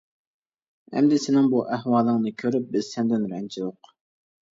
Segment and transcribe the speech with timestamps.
[0.93, 3.93] ئەمدى سېنىڭ بۇ ئەھۋالىڭنى كۆرۈپ، بىز سەندىن رەنجىدۇق.